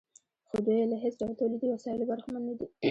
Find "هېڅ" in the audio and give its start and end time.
1.03-1.13